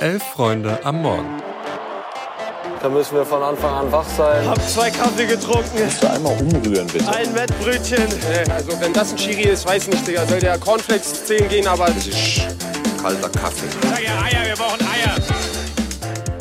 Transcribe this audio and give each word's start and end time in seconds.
Elf 0.00 0.22
Freunde 0.22 0.78
am 0.84 1.02
Morgen. 1.02 1.42
Da 2.82 2.88
müssen 2.88 3.16
wir 3.16 3.24
von 3.24 3.42
Anfang 3.42 3.72
an 3.72 3.92
wach 3.92 4.06
sein. 4.16 4.46
Hab 4.46 4.60
zwei 4.68 4.90
Kaffee 4.90 5.26
getrunken. 5.26 5.70
Kannst 5.78 6.02
du 6.02 6.10
einmal 6.10 6.32
umrühren, 6.38 6.86
bitte? 6.88 7.08
Ein 7.08 7.34
Wettbrötchen. 7.34 8.06
Also 8.50 8.80
wenn 8.80 8.92
das 8.92 9.12
ein 9.12 9.18
Schiri 9.18 9.48
ist, 9.48 9.66
weiß 9.66 9.88
nicht, 9.88 10.06
Digga. 10.06 10.26
Soll 10.26 10.40
der 10.40 10.58
Cornflakes 10.58 11.24
10 11.24 11.48
gehen, 11.48 11.66
aber... 11.66 11.86
Das 11.86 12.06
ist 12.06 12.42
kalter 13.00 13.28
Kaffee. 13.30 13.66
Sag 13.88 14.02
ja 14.02 14.22
Eier, 14.22 14.46
wir 14.48 14.56
brauchen 14.56 14.80
Eier. 14.80 15.14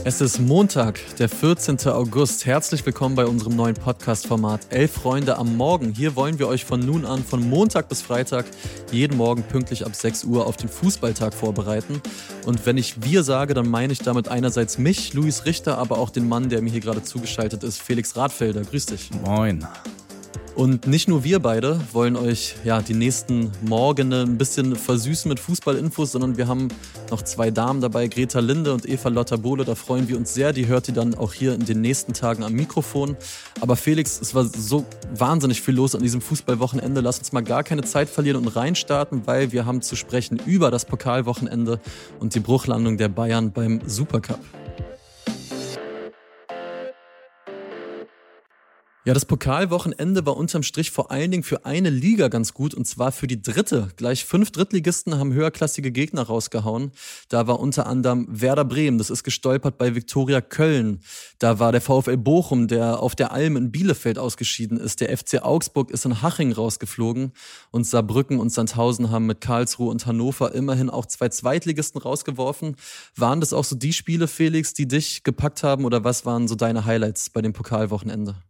Es 0.06 0.20
ist 0.20 0.38
Montag, 0.38 1.00
der 1.16 1.30
14. 1.30 1.80
August. 1.88 2.46
Herzlich 2.46 2.86
willkommen 2.86 3.16
bei 3.16 3.26
unserem 3.26 3.56
neuen 3.56 3.74
Podcast-Format 3.74 4.68
Elf 4.70 4.92
Freunde 4.92 5.38
am 5.38 5.56
Morgen. 5.56 5.94
Hier 5.94 6.18
wollen 6.18 6.40
wir 6.40 6.50
euch 6.50 6.66
von 6.66 6.82
nun 6.82 7.06
an, 7.06 7.24
von 7.24 7.42
Montag 7.50 7.88
bis 7.88 8.02
Freitag, 8.02 8.46
jeden 8.92 9.16
Morgen 9.16 9.44
pünktlich 9.44 9.86
ab 9.86 9.96
6 9.96 10.26
Uhr 10.26 10.46
auf 10.46 10.58
den 10.58 10.68
Fußballtag 10.68 11.34
vorbereiten. 11.34 12.02
Und 12.46 12.66
wenn 12.66 12.76
ich 12.76 13.02
wir 13.02 13.24
sage, 13.24 13.54
dann 13.54 13.70
meine 13.70 13.94
ich 13.94 14.00
damit 14.00 14.28
einerseits 14.28 14.78
mich, 14.78 15.14
Luis 15.14 15.46
Richter, 15.46 15.78
aber 15.78 15.98
auch 16.00 16.10
den 16.10 16.28
Mann, 16.28 16.50
der 16.50 16.62
mir 16.62 16.72
hier 16.72 16.82
gerade 16.82 17.02
zugeschaltet 17.02 17.64
ist, 17.64 17.82
Felix 17.82 18.18
Radfelder. 18.18 18.64
Grüß 18.64 18.88
dich. 18.88 19.10
Moin. 19.24 19.66
Und 20.56 20.86
nicht 20.86 21.08
nur 21.08 21.24
wir 21.24 21.40
beide 21.40 21.80
wollen 21.94 22.16
euch 22.16 22.56
ja 22.64 22.80
die 22.82 22.94
nächsten 22.94 23.52
Morgene 23.64 24.22
ein 24.22 24.38
bisschen 24.38 24.76
versüßen 24.76 25.28
mit 25.28 25.40
Fußballinfos, 25.40 26.12
sondern 26.12 26.38
wir 26.38 26.48
haben 26.48 26.68
noch 27.10 27.24
zwei 27.24 27.50
Damen 27.50 27.82
dabei, 27.82 28.08
Greta 28.08 28.40
Linde 28.40 28.72
und 28.72 28.88
Eva 28.88 29.10
Lotta 29.10 29.36
Bohle. 29.36 29.66
Da 29.66 29.74
freuen 29.74 30.08
wir 30.08 30.16
uns 30.16 30.34
sehr. 30.34 30.54
Die 30.54 30.68
hört 30.68 30.88
ihr 30.88 30.94
dann 30.94 31.16
auch 31.16 31.34
hier 31.34 31.56
in 31.56 31.66
den 31.66 31.82
nächsten 31.82 32.14
Tagen 32.14 32.44
am 32.44 32.54
Mikrofon. 32.54 33.18
Aber 33.62 33.76
Felix, 33.76 34.22
es 34.22 34.36
war 34.36 34.46
so 34.46 34.86
wahnsinnig 35.16 35.60
viel 35.60 35.74
los 35.74 35.96
an 35.96 36.04
diesem 36.04 36.22
Fußballwochenende. 36.22 37.02
Lass 37.02 37.18
uns 37.18 37.32
mal 37.32 37.42
gar 37.42 37.64
keine 37.64 37.82
Zeit 37.82 38.08
verlieren 38.08 38.38
und 38.38 38.56
reinstarten, 38.56 39.26
weil 39.26 39.52
wir 39.52 39.66
haben 39.66 39.82
zu 39.82 39.96
sprechen 39.96 40.40
über 40.46 40.70
das 40.70 40.86
Pokalwochenende 40.86 41.80
und 42.20 42.36
die 42.36 42.40
Bruchlandung 42.40 42.98
der 42.98 43.10
Bayern 43.10 43.52
beim 43.52 43.82
Supercup. 43.88 44.40
Ja, 49.06 49.14
das 49.14 49.26
Pokalwochenende 49.26 50.26
war 50.26 50.38
unterm 50.38 50.64
Strich 50.64 50.90
vor 50.90 51.12
allen 51.12 51.30
Dingen 51.30 51.44
für 51.44 51.66
eine 51.66 51.90
Liga 51.90 52.30
ganz 52.30 52.54
gut 52.54 52.74
und 52.74 52.88
zwar 52.88 53.12
für 53.12 53.28
die 53.28 53.42
dritte. 53.42 53.90
Gleich 53.98 54.24
fünf 54.24 54.52
Drittligisten 54.52 55.20
haben 55.20 55.34
höherklassige 55.34 55.92
Gegner 55.92 56.22
rausgehauen. 56.22 56.94
Da 57.28 57.46
war 57.46 57.60
unter 57.60 57.86
anderem 57.86 58.28
Werder 58.30 58.64
Bremen, 58.64 58.98
das 58.98 59.10
ist 59.10 59.26
gestolpert 59.26 59.78
bei 59.78 59.94
Viktoria 59.94 60.40
Köln. 60.40 61.02
Da 61.38 61.60
war 61.60 61.74
der 61.74 61.82
VfL 61.82 62.16
Bochum, 62.16 62.70
der 62.70 63.02
auf 63.02 63.14
der 63.14 63.34
Alm 63.34 63.58
in 63.58 63.74
Bielefeld 63.74 64.18
ausgeschieden 64.18 64.78
ist. 64.78 65.02
Der 65.02 65.18
FC 65.18 65.44
Augsburg 65.44 65.92
ist 65.92 66.06
in 66.06 66.22
Haching 66.22 66.54
rausgeflogen 66.54 67.34
und 67.72 67.86
Saarbrücken 67.86 68.40
und 68.40 68.54
Sandhausen 68.54 69.12
haben 69.12 69.26
mit 69.26 69.42
Karlsruhe 69.42 69.92
und 69.92 70.06
Hannover 70.06 70.56
immerhin 70.56 70.90
auch 70.90 71.08
zwei 71.08 71.28
Zweitligisten 71.28 72.00
rausgeworfen. 72.00 72.78
Waren 73.18 73.42
das 73.42 73.52
auch 73.52 73.66
so 73.66 73.76
die 73.76 73.92
Spiele, 73.92 74.30
Felix, 74.30 74.74
die 74.74 74.88
dich 74.88 75.24
gepackt 75.24 75.62
haben 75.62 75.84
oder 75.84 76.06
was 76.06 76.26
waren 76.26 76.48
so 76.48 76.56
deine 76.56 76.86
Highlights 76.86 77.30
bei 77.30 77.42
dem 77.42 77.52
Pokalwochenende? 77.52 78.42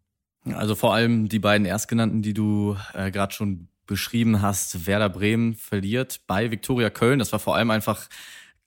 Also 0.45 0.75
vor 0.75 0.93
allem 0.93 1.29
die 1.29 1.39
beiden 1.39 1.65
Erstgenannten, 1.65 2.21
die 2.21 2.33
du 2.33 2.77
äh, 2.93 3.11
gerade 3.11 3.33
schon 3.33 3.67
beschrieben 3.85 4.41
hast. 4.41 4.85
Werder 4.87 5.09
Bremen 5.09 5.55
verliert 5.55 6.21
bei 6.27 6.51
Viktoria 6.51 6.89
Köln. 6.89 7.19
Das 7.19 7.31
war 7.31 7.39
vor 7.39 7.55
allem 7.55 7.71
einfach 7.71 8.07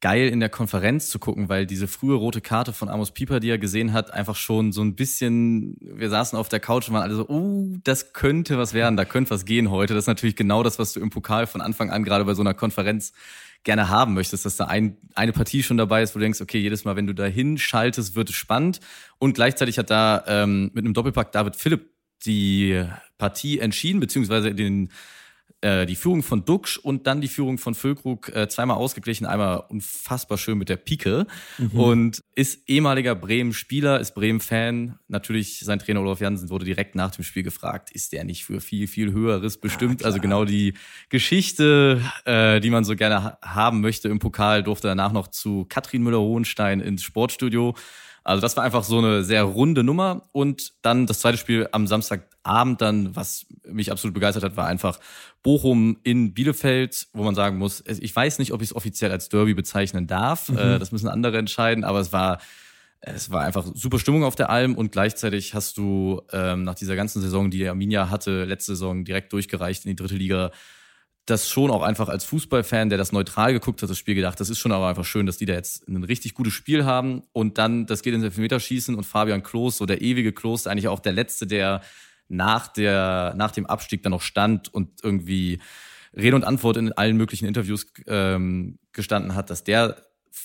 geil 0.01 0.29
in 0.29 0.41
der 0.41 0.49
Konferenz 0.49 1.09
zu 1.09 1.19
gucken, 1.19 1.49
weil 1.49 1.67
diese 1.67 1.89
frühe 1.89 2.15
rote 2.15 2.41
Karte 2.41 2.73
von 2.73 2.89
Amos 2.89 3.13
Pieper, 3.13 3.41
die 3.41 3.49
er 3.49 3.59
gesehen 3.59 3.93
hat, 3.93 4.13
einfach 4.13 4.37
schon 4.37 4.73
so 4.73 4.83
ein 4.83 4.95
bisschen, 4.95 5.77
wir 5.81 6.11
saßen 6.11 6.39
auf 6.39 6.49
der 6.49 6.61
Couch 6.61 6.89
und 6.89 6.95
waren 6.95 7.03
alle 7.03 7.15
so, 7.15 7.29
oh, 7.29 7.77
das 7.83 8.13
könnte 8.13 8.59
was 8.59 8.75
werden, 8.75 8.97
da 8.97 9.05
könnte 9.05 9.31
was 9.31 9.47
gehen 9.47 9.71
heute. 9.71 9.95
Das 9.95 10.05
ist 10.05 10.09
natürlich 10.09 10.37
genau 10.37 10.63
das, 10.63 10.79
was 10.79 10.93
du 10.93 11.01
im 11.01 11.11
Pokal 11.11 11.47
von 11.47 11.61
Anfang 11.61 11.91
an 11.91 12.05
gerade 12.05 12.25
bei 12.25 12.35
so 12.35 12.43
einer 12.43 12.55
Konferenz 12.55 13.13
gerne 13.65 13.89
haben 13.89 14.15
möchtest, 14.15 14.45
dass 14.45 14.57
da 14.57 14.67
ein, 14.67 14.97
eine 15.15 15.33
Partie 15.33 15.63
schon 15.63 15.77
dabei 15.77 16.03
ist, 16.03 16.15
wo 16.15 16.19
du 16.19 16.25
denkst, 16.25 16.41
okay, 16.41 16.59
jedes 16.59 16.85
Mal, 16.85 16.95
wenn 16.97 17.07
du 17.07 17.15
da 17.15 17.25
hinschaltest, 17.25 18.15
wird 18.15 18.29
es 18.29 18.37
spannend. 18.37 18.81
Und 19.19 19.35
gleichzeitig 19.35 19.79
hat 19.79 19.91
da 19.91 20.25
ähm, 20.29 20.71
mit 20.73 20.85
einem 20.85 20.95
Doppelpack 20.95 21.33
David 21.33 21.57
Philipp 21.57 21.91
die 22.25 22.85
Partie 23.19 23.59
entschieden, 23.59 24.01
beziehungsweise 24.01 24.55
den 24.55 24.91
äh, 25.63 25.87
die 25.87 25.97
Führung 25.97 26.23
von 26.23 26.45
Duxch 26.45 26.79
und 26.79 27.07
dann 27.07 27.21
die 27.21 27.29
Führung 27.29 27.59
von 27.59 27.75
Füllkrug 27.75 28.29
äh, 28.35 28.47
zweimal 28.49 28.77
ausgeglichen, 28.77 29.27
einmal 29.27 29.65
unfassbar 29.69 30.39
schön 30.39 30.59
mit 30.59 30.69
der 30.69 30.77
Pike 30.77 31.27
mhm. 31.59 31.81
und 31.81 32.25
ist 32.35 32.69
ehemaliger 32.69 33.15
Bremen-Spieler, 33.15 33.99
ist 33.99 34.15
Bremen-Fan. 34.15 34.99
Natürlich, 35.09 35.61
sein 35.61 35.79
Trainer 35.79 36.01
Olaf 36.03 36.21
Jansen 36.21 36.51
wurde 36.51 36.67
direkt 36.67 36.95
nach 36.95 37.11
dem 37.11 37.25
Spiel 37.25 37.43
gefragt, 37.43 37.91
ist 37.91 38.13
der 38.13 38.25
nicht 38.25 38.45
für 38.45 38.61
viel, 38.61 38.87
viel 38.87 39.13
Höheres 39.13 39.57
bestimmt? 39.59 40.03
Ja, 40.03 40.07
also 40.07 40.21
genau 40.21 40.45
die 40.45 40.75
Geschichte, 41.09 42.03
äh, 42.27 42.61
die 42.61 42.71
man 42.71 42.85
so 42.85 42.95
gerne 42.95 43.25
ha 43.25 43.39
haben 43.43 43.81
möchte 43.81 44.09
im 44.09 44.19
Pokal, 44.19 44.63
durfte 44.63 44.89
danach 44.89 45.13
noch 45.13 45.29
zu 45.29 45.65
Katrin 45.69 46.03
Müller-Hohenstein 46.03 46.81
ins 46.81 47.03
Sportstudio. 47.03 47.75
Also 48.27 48.41
das 48.41 48.57
war 48.57 48.65
einfach 48.65 48.83
so 48.83 48.99
eine 48.99 49.23
sehr 49.23 49.45
runde 49.45 49.85
Nummer. 49.85 50.23
Und 50.33 50.73
dann 50.83 51.07
das 51.07 51.21
zweite 51.21 51.39
Spiel 51.39 51.69
am 51.71 51.87
Samstagabend 51.87 52.81
dann, 52.81 53.15
was 53.15 53.47
mich 53.65 53.93
absolut 53.93 54.15
begeistert 54.15 54.43
hat, 54.43 54.57
war 54.57 54.67
einfach 54.67 54.99
Bochum 55.45 55.99
in 56.03 56.35
Bielefeld, 56.35 57.07
wo 57.13 57.23
man 57.23 57.37
sagen 57.37 57.57
muss, 57.57 57.85
ich 57.87 58.15
weiß 58.15 58.41
nicht, 58.41 58.53
ob 58.53 58.63
ich 58.63 58.71
es 58.71 58.77
offiziell 58.77 59.13
als 59.13 59.29
Derby 59.29 59.55
bezeichnen 59.55 60.09
darf. 60.09 60.49
Mhm. 60.49 60.59
Äh, 60.59 60.79
das 60.81 60.91
müssen 60.91 61.07
andere 61.07 61.39
entscheiden, 61.39 61.85
aber 61.85 62.01
es 62.01 62.13
war 62.13 62.39
es 63.01 63.31
war 63.31 63.43
einfach 63.43 63.65
super 63.75 64.01
Stimmung 64.01 64.25
auf 64.25 64.35
der 64.35 64.51
Alm 64.51 64.75
und 64.75 64.91
gleichzeitig 64.91 65.55
hast 65.55 65.77
du 65.77 66.23
ähm, 66.33 66.65
nach 66.65 66.75
dieser 66.75 66.97
ganzen 66.97 67.23
Saison, 67.23 67.51
die 67.51 67.69
Arminia 67.69 68.11
hatte, 68.11 68.45
letzte 68.45 68.73
Saison 68.73 69.05
direkt 69.05 69.33
durchgereicht 69.33 69.85
in 69.85 69.91
die 69.91 69.97
dritte 69.97 70.17
Liga, 70.17 70.51
das 71.27 71.51
schon 71.51 71.73
auch 71.73 71.83
einfach 71.83 72.09
als 72.09 72.25
Fußballfan, 72.25 72.89
der 72.89 72.99
das 72.99 73.11
neutral 73.11 73.53
geguckt 73.53 73.83
hat, 73.83 73.91
das 73.91 73.99
Spiel 73.99 74.15
gedacht, 74.15 74.39
das 74.39 74.49
ist 74.49 74.61
schon 74.61 74.71
aber 74.71 74.89
einfach 74.89 75.05
schön, 75.05 75.27
dass 75.27 75.37
die 75.37 75.45
da 75.45 75.55
jetzt 75.55 75.87
ein 75.89 76.05
richtig 76.05 76.35
gutes 76.35 76.53
Spiel 76.53 76.85
haben. 76.85 77.25
Und 77.33 77.59
dann, 77.59 77.87
das 77.87 78.03
geht 78.03 78.15
ins 78.15 78.23
Elfmeterschießen 78.25 78.95
und 78.95 79.05
Fabian 79.05 79.43
Klos, 79.43 79.77
so 79.77 79.87
der 79.87 80.01
ewige 80.03 80.33
Klos, 80.33 80.69
eigentlich 80.69 80.89
auch 80.89 81.01
der 81.01 81.13
Letzte, 81.13 81.47
der 81.47 81.83
nach 82.29 82.69
der, 82.69 83.35
nach 83.37 83.51
dem 83.51 83.67
Abstieg 83.67 84.03
dann 84.03 84.13
noch 84.13 84.23
stand 84.23 84.73
und 84.73 85.03
irgendwie 85.03 85.61
Rede 86.17 86.37
und 86.37 86.45
Antwort 86.45 86.77
in 86.77 86.93
allen 86.93 87.17
möglichen 87.17 87.47
Interviews 87.47 87.87
ähm, 88.07 88.79
gestanden 88.93 89.35
hat, 89.35 89.51
dass 89.51 89.65
der 89.65 89.97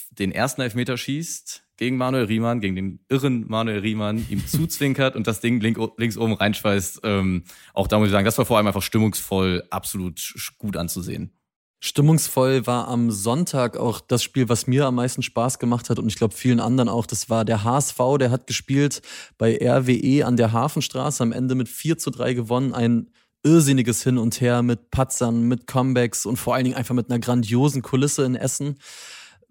den 0.09 0.31
ersten 0.31 0.61
Elfmeter 0.61 0.97
schießt 0.97 1.63
gegen 1.81 1.97
Manuel 1.97 2.25
Riemann, 2.25 2.61
gegen 2.61 2.75
den 2.75 2.99
irren 3.09 3.47
Manuel 3.47 3.79
Riemann, 3.79 4.23
ihm 4.29 4.45
zuzwinkert 4.47 5.15
und 5.15 5.25
das 5.25 5.41
Ding 5.41 5.59
link, 5.61 5.79
links 5.97 6.15
oben 6.15 6.33
reinschweißt. 6.33 6.99
Ähm, 7.03 7.43
auch 7.73 7.87
da 7.87 7.97
muss 7.97 8.09
ich 8.09 8.11
sagen, 8.11 8.23
das 8.23 8.37
war 8.37 8.45
vor 8.45 8.57
allem 8.57 8.67
einfach 8.67 8.83
stimmungsvoll, 8.83 9.63
absolut 9.71 10.53
gut 10.59 10.77
anzusehen. 10.77 11.31
Stimmungsvoll 11.79 12.67
war 12.67 12.87
am 12.87 13.09
Sonntag 13.09 13.77
auch 13.77 13.99
das 13.99 14.21
Spiel, 14.21 14.47
was 14.47 14.67
mir 14.67 14.85
am 14.85 14.93
meisten 14.93 15.23
Spaß 15.23 15.57
gemacht 15.57 15.89
hat 15.89 15.97
und 15.97 16.07
ich 16.07 16.17
glaube 16.17 16.35
vielen 16.35 16.59
anderen 16.59 16.87
auch. 16.87 17.07
Das 17.07 17.31
war 17.31 17.45
der 17.45 17.63
HSV, 17.63 17.97
der 18.19 18.29
hat 18.29 18.45
gespielt 18.45 19.01
bei 19.39 19.57
RWE 19.59 20.23
an 20.23 20.37
der 20.37 20.51
Hafenstraße, 20.51 21.23
am 21.23 21.31
Ende 21.31 21.55
mit 21.55 21.67
4 21.67 21.97
zu 21.97 22.11
3 22.11 22.35
gewonnen. 22.35 22.75
Ein 22.75 23.09
irrsinniges 23.41 24.03
Hin 24.03 24.19
und 24.19 24.39
Her 24.39 24.61
mit 24.61 24.91
Patzern, 24.91 25.47
mit 25.47 25.65
Comebacks 25.65 26.27
und 26.27 26.37
vor 26.37 26.53
allen 26.53 26.65
Dingen 26.65 26.75
einfach 26.75 26.93
mit 26.93 27.09
einer 27.09 27.17
grandiosen 27.17 27.81
Kulisse 27.81 28.23
in 28.23 28.35
Essen 28.35 28.77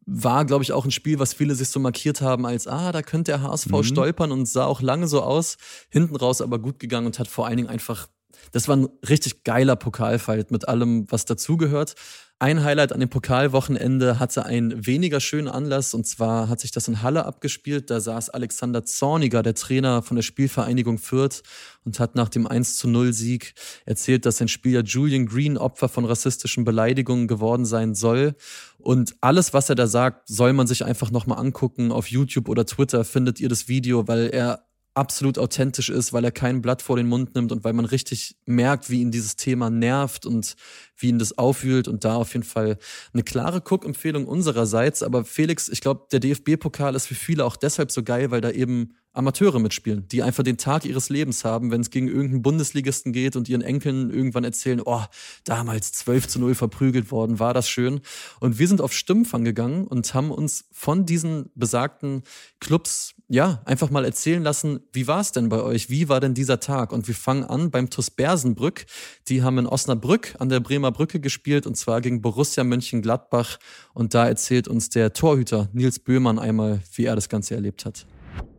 war, 0.07 0.45
glaube 0.45 0.65
ich, 0.65 0.73
auch 0.73 0.85
ein 0.85 0.91
Spiel, 0.91 1.19
was 1.19 1.35
viele 1.35 1.55
sich 1.55 1.69
so 1.69 1.81
markiert 1.81 2.21
haben 2.21 2.47
als, 2.47 2.67
ah, 2.67 2.93
da 2.93 3.03
könnte 3.03 3.33
der 3.33 3.43
HSV 3.43 3.71
mhm. 3.71 3.83
stolpern 3.85 4.33
und 4.33 4.47
sah 4.47 4.65
auch 4.65 4.81
lange 4.81 5.07
so 5.07 5.23
aus, 5.23 5.57
hinten 5.91 6.17
raus 6.17 6.41
aber 6.41 6.59
gut 6.59 6.79
gegangen 6.79 7.07
und 7.07 7.19
hat 7.19 7.29
vor 7.29 7.47
allen 7.47 7.59
Dingen 7.59 7.69
einfach, 7.69 8.09
das 8.53 8.69
war 8.69 8.77
ein 8.77 8.89
richtig 9.09 9.45
geiler 9.45 9.77
Pokalfight 9.77 10.51
mit 10.51 10.69
allem, 10.69 11.11
was 11.11 11.25
dazugehört. 11.25 11.95
Ein 12.43 12.65
Highlight 12.65 12.95
an 12.95 13.01
dem 13.01 13.11
Pokalwochenende 13.11 14.19
hatte 14.19 14.47
einen 14.47 14.87
weniger 14.87 15.21
schönen 15.21 15.47
Anlass 15.47 15.93
und 15.93 16.07
zwar 16.07 16.49
hat 16.49 16.59
sich 16.59 16.73
das 16.73 16.89
in 16.89 17.03
Halle 17.03 17.27
abgespielt. 17.27 17.91
Da 17.91 18.01
saß 18.01 18.31
Alexander 18.31 18.83
Zorniger, 18.83 19.43
der 19.43 19.53
Trainer 19.53 20.01
von 20.01 20.17
der 20.17 20.23
Spielvereinigung 20.23 20.97
Fürth 20.97 21.43
und 21.85 22.01
hat 22.01 22.15
nach 22.15 22.31
dem 22.31 22.47
1 22.47 22.79
zu 22.79 22.89
0 22.89 23.13
Sieg 23.13 23.53
erzählt, 23.85 24.25
dass 24.25 24.39
sein 24.39 24.49
Spieler 24.49 24.83
Julian 24.83 25.27
Green 25.27 25.59
Opfer 25.59 25.91
von 25.91 26.07
rassistischen 26.07 26.65
Beleidigungen 26.65 27.29
geworden 27.29 27.67
sein 27.67 27.95
soll. 27.95 28.35
Und 28.79 29.17
alles, 29.21 29.53
was 29.53 29.69
er 29.69 29.75
da 29.75 29.87
sagt, 29.87 30.27
soll 30.27 30.55
man 30.55 30.67
sich 30.67 30.83
einfach 30.83 31.11
nochmal 31.11 31.41
angucken. 31.41 31.93
Auf 31.93 32.07
YouTube 32.07 32.49
oder 32.49 32.65
Twitter 32.65 33.05
findet 33.05 33.39
ihr 33.39 33.51
das 33.51 33.69
Video, 33.69 34.09
weil 34.09 34.31
er 34.33 34.65
absolut 35.01 35.39
authentisch 35.39 35.89
ist, 35.89 36.13
weil 36.13 36.25
er 36.25 36.31
kein 36.31 36.61
Blatt 36.61 36.83
vor 36.83 36.97
den 36.97 37.09
Mund 37.09 37.35
nimmt 37.35 37.53
und 37.53 37.65
weil 37.65 37.73
man 37.73 37.87
richtig 37.87 38.37
merkt, 38.45 38.91
wie 38.91 39.01
ihn 39.01 39.11
dieses 39.11 39.35
Thema 39.35 39.71
nervt 39.71 40.27
und 40.27 40.57
wie 40.99 41.09
ihn 41.09 41.19
das 41.19 41.39
aufwühlt 41.39 41.89
und 41.89 42.05
da 42.05 42.17
auf 42.17 42.35
jeden 42.35 42.45
Fall 42.45 42.77
eine 43.15 43.23
klare 43.23 43.63
Cook-Empfehlung 43.67 44.27
unsererseits. 44.27 45.03
Aber 45.03 45.25
Felix, 45.25 45.71
ich 45.71 45.81
glaube, 45.81 46.07
der 46.13 46.21
DFB-Pokal 46.21 46.95
ist 46.95 47.07
für 47.07 47.15
viele 47.15 47.47
auch 47.47 47.57
deshalb 47.57 47.91
so 47.91 48.03
geil, 48.03 48.31
weil 48.31 48.43
da 48.43 48.51
eben 48.51 48.95
Amateure 49.13 49.59
mitspielen, 49.59 50.07
die 50.09 50.23
einfach 50.23 50.45
den 50.45 50.57
Tag 50.57 50.85
ihres 50.85 51.09
Lebens 51.09 51.45
haben, 51.45 51.73
wenn 51.73 51.81
es 51.81 51.91
gegen 51.91 52.07
irgendeinen 52.07 52.43
Bundesligisten 52.43 53.13
geht 53.13 53.35
und 53.35 53.49
ihren 53.49 53.63
Enkeln 53.63 54.11
irgendwann 54.11 54.45
erzählen, 54.45 54.81
oh, 54.85 55.03
damals 55.45 55.93
12 55.93 56.29
zu 56.29 56.39
0 56.39 56.55
verprügelt 56.55 57.11
worden, 57.11 57.41
war 57.41 57.53
das 57.53 57.69
schön. 57.69 58.01
Und 58.39 58.59
wir 58.59 58.69
sind 58.69 58.81
auf 58.81 58.93
Stimmfang 58.93 59.45
gegangen 59.45 59.87
und 59.87 60.15
haben 60.15 60.31
uns 60.31 60.67
von 60.71 61.07
diesen 61.07 61.51
besagten 61.57 62.23
Clubs, 62.61 63.15
ja, 63.29 63.63
einfach 63.65 63.91
mal 63.91 64.05
erzählen 64.05 64.43
lassen, 64.43 64.81
wie 64.93 65.09
war 65.09 65.21
es 65.21 65.33
denn 65.33 65.49
bei 65.49 65.61
euch? 65.61 65.91
Wie 65.91 66.09
war 66.09 66.21
denn 66.21 66.35
dieser 66.35 66.61
Tag? 66.61 66.93
Und 66.93 67.09
wir 67.09 67.15
fangen 67.15 67.45
an 67.45 67.71
beim 67.71 67.91
TuS 67.91 68.11
Bersenbrück. 68.11 68.87
Die 69.29 69.43
haben 69.43 69.59
in 69.59 69.67
Osnabrück 69.67 70.37
an 70.39 70.49
der 70.49 70.61
Bremer 70.61 70.93
Brücke 70.93 71.19
gespielt 71.19 71.67
und 71.67 71.77
zwar 71.77 72.01
gegen 72.01 72.23
Borussia 72.23 72.63
Mönchengladbach. 72.63 73.59
Und 73.93 74.15
da 74.15 74.27
erzählt 74.27 74.69
uns 74.69 74.89
der 74.89 75.13
Torhüter 75.13 75.69
Nils 75.73 75.99
Böhmann 75.99 76.39
einmal, 76.39 76.81
wie 76.95 77.07
er 77.07 77.17
das 77.17 77.29
Ganze 77.29 77.55
erlebt 77.55 77.85
hat. 77.85 78.07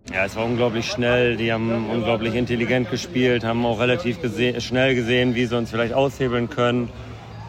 Ja, 0.10 0.26
es 0.26 0.36
war 0.36 0.46
unglaublich 0.46 0.88
schnell. 0.90 1.38
Die 1.38 1.54
haben 1.54 1.90
unglaublich 1.90 2.36
intelligent 2.36 2.90
gespielt, 2.90 3.44
haben 3.44 3.66
auch 3.66 3.80
relativ 3.80 4.22
gese 4.22 4.60
schnell 4.60 4.96
gesehen, 4.96 5.36
wie 5.36 5.46
sie 5.46 5.56
uns 5.56 5.70
vielleicht 5.70 5.94
aushebeln 5.94 6.50
können. 6.50 6.90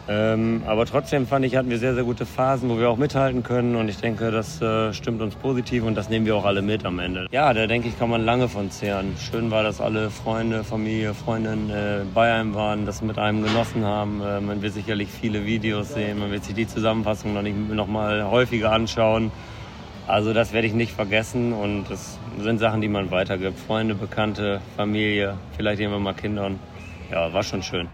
Ähm, 0.07 0.63
aber 0.65 0.85
trotzdem 0.85 1.25
fand 1.27 1.45
ich, 1.45 1.55
hatten 1.55 1.69
wir 1.69 1.79
sehr, 1.79 1.93
sehr 1.93 2.03
gute 2.03 2.25
Phasen, 2.25 2.69
wo 2.69 2.77
wir 2.77 2.89
auch 2.89 2.97
mithalten 2.97 3.41
können. 3.41 3.75
Und 3.75 3.87
ich 3.89 3.97
denke, 3.97 4.31
das 4.31 4.61
äh, 4.61 4.93
stimmt 4.93 5.21
uns 5.21 5.35
positiv 5.35 5.83
und 5.83 5.95
das 5.95 6.09
nehmen 6.09 6.25
wir 6.25 6.35
auch 6.35 6.45
alle 6.45 6.61
mit 6.61 6.85
am 6.85 6.99
Ende. 6.99 7.27
Ja, 7.31 7.53
da 7.53 7.67
denke 7.67 7.87
ich, 7.87 7.97
kann 7.97 8.09
man 8.09 8.23
lange 8.23 8.49
von 8.49 8.69
zehren. 8.69 9.15
Schön 9.17 9.49
war, 9.49 9.63
dass 9.63 9.79
alle 9.79 10.09
Freunde, 10.09 10.63
Familie, 10.63 11.13
Freundinnen 11.13 11.69
äh, 11.69 12.01
bei 12.13 12.33
einem 12.33 12.53
waren, 12.53 12.85
das 12.85 13.01
mit 13.01 13.17
einem 13.17 13.43
genossen 13.43 13.85
haben. 13.85 14.21
Äh, 14.21 14.41
man 14.41 14.61
wird 14.61 14.73
sicherlich 14.73 15.09
viele 15.09 15.45
Videos 15.45 15.93
sehen, 15.93 16.19
man 16.19 16.31
wird 16.31 16.43
sich 16.43 16.55
die 16.55 16.67
Zusammenfassung 16.67 17.33
noch, 17.33 17.41
nicht, 17.41 17.57
noch 17.57 17.87
mal 17.87 18.29
häufiger 18.29 18.71
anschauen. 18.73 19.31
Also 20.05 20.33
das 20.33 20.51
werde 20.51 20.67
ich 20.67 20.73
nicht 20.73 20.91
vergessen 20.91 21.53
und 21.53 21.85
das 21.89 22.19
sind 22.41 22.59
Sachen, 22.59 22.81
die 22.81 22.89
man 22.89 23.09
weitergibt. 23.09 23.57
Freunde, 23.57 23.95
Bekannte, 23.95 24.61
Familie, 24.75 25.37
vielleicht 25.55 25.79
irgendwann 25.79 26.03
mal 26.03 26.13
Kindern. 26.13 26.59
Ja, 27.09 27.31
war 27.31 27.43
schon 27.43 27.63
schön. 27.63 27.87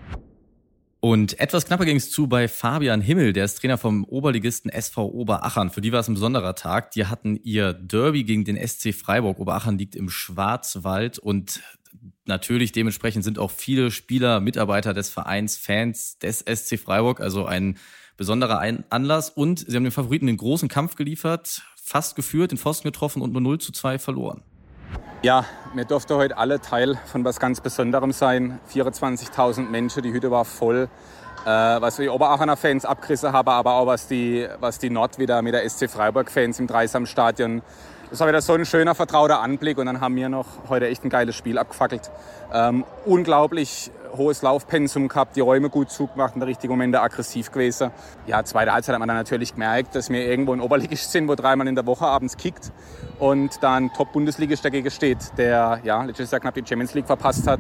Und 1.02 1.40
etwas 1.40 1.66
knapper 1.66 1.86
ging 1.86 1.96
es 1.96 2.12
zu 2.12 2.28
bei 2.28 2.48
Fabian 2.48 3.00
Himmel, 3.00 3.32
der 3.32 3.46
ist 3.46 3.56
Trainer 3.56 3.78
vom 3.78 4.04
Oberligisten 4.04 4.70
SV 4.70 5.06
Oberachern. 5.06 5.70
Für 5.70 5.82
die 5.82 5.92
war 5.94 6.02
es 6.02 6.10
ein 6.10 6.16
besonderer 6.16 6.56
Tag. 6.56 6.92
Die 6.92 7.06
hatten 7.06 7.40
ihr 7.44 7.74
Derby 7.74 8.24
gegen 8.24 8.44
den 8.44 8.58
SC 8.58 8.94
Freiburg. 8.94 9.40
Oberachern 9.40 9.78
liegt 9.78 9.96
im 9.96 10.10
Schwarzwald 10.10 11.20
und 11.20 11.62
natürlich 12.26 12.74
dementsprechend 12.74 13.24
sind 13.24 13.40
auch 13.40 13.52
viele 13.52 13.92
Spieler, 13.92 14.42
Mitarbeiter 14.42 14.94
des 14.94 15.10
Vereins, 15.10 15.58
Fans 15.58 16.18
des 16.18 16.40
SC 16.40 16.78
Freiburg. 16.78 17.22
Also 17.22 17.46
ein 17.46 17.78
besonderer 18.18 18.62
Anlass. 18.90 19.30
Und 19.30 19.60
sie 19.60 19.76
haben 19.76 19.84
den 19.84 19.92
Favoriten 19.92 20.28
den 20.28 20.38
großen 20.38 20.68
Kampf 20.68 20.96
geliefert 20.96 21.64
fast 21.90 22.16
geführt, 22.16 22.52
den 22.52 22.60
Pfosten 22.60 22.88
getroffen 22.88 23.24
und 23.24 23.32
nur 23.32 23.42
0 23.42 23.58
zu 23.58 23.72
2 23.72 23.98
verloren. 23.98 24.44
Ja, 25.24 25.46
wir 25.74 25.86
durften 25.86 26.16
heute 26.16 26.38
alle 26.38 26.62
Teil 26.62 27.00
von 27.12 27.26
was 27.26 27.40
ganz 27.40 27.62
Besonderem 27.62 28.12
sein. 28.12 28.60
24.000 28.72 29.62
Menschen, 29.70 30.04
die 30.04 30.14
Hütte 30.14 30.30
war 30.30 30.46
voll. 30.46 30.88
Äh, 31.46 31.50
was 31.50 31.96
die 31.96 32.10
Oberachener 32.10 32.58
Fans 32.58 32.86
abgerissen 32.86 33.32
haben, 33.32 33.50
aber 33.50 33.74
auch 33.74 33.88
was 33.88 34.08
die, 34.08 34.48
was 34.60 34.78
die 34.78 34.90
Nord 34.90 35.18
wieder 35.18 35.42
mit 35.42 35.54
der 35.54 35.68
SC 35.68 35.90
Freiburg 35.90 36.30
Fans 36.30 36.60
im 36.60 36.68
Dreisamstadion 36.68 37.64
das 38.10 38.20
war 38.20 38.28
wieder 38.28 38.42
so 38.42 38.54
ein 38.54 38.66
schöner, 38.66 38.96
vertrauter 38.96 39.40
Anblick 39.40 39.78
und 39.78 39.86
dann 39.86 40.02
haben 40.02 40.16
wir 40.16 40.30
noch 40.30 40.46
heute 40.68 40.88
echt 40.88 41.04
ein 41.04 41.10
geiles 41.10 41.36
Spiel 41.36 41.58
abgefackelt. 41.58 42.10
Ähm, 42.52 42.84
unglaublich 43.06 43.92
hohes 44.18 44.42
Laufpensum 44.42 45.08
gehabt, 45.08 45.36
die 45.36 45.42
Räume 45.42 45.70
gut 45.70 45.92
zugemacht, 45.92 46.34
in 46.34 46.40
der 46.40 46.48
richtigen 46.48 46.74
Momente 46.74 47.00
aggressiv 47.00 47.52
gewesen. 47.52 47.92
Ja, 48.26 48.44
zweite 48.44 48.74
Halbzeit 48.74 48.94
hat 48.94 49.00
man 49.00 49.08
dann 49.08 49.18
natürlich 49.18 49.54
gemerkt, 49.54 49.94
dass 49.94 50.10
wir 50.10 50.26
irgendwo 50.26 50.54
ein 50.54 50.62
Oberligist 50.62 51.12
sind, 51.12 51.28
wo 51.28 51.36
dreimal 51.36 51.68
in 51.68 51.76
der 51.76 51.86
Woche 51.86 52.08
abends 52.08 52.36
kickt 52.36 52.72
und 53.20 53.62
dann 53.62 53.94
Top-Bundesligist 53.94 54.66
dagegen 54.66 54.90
steht, 54.90 55.38
der 55.38 55.80
ja 55.84 56.04
letztes 56.04 56.32
Jahr 56.32 56.42
knapp 56.42 56.56
die 56.56 56.64
Champions 56.68 56.96
League 56.96 57.08
verpasst 57.08 57.48
hat. 57.48 57.60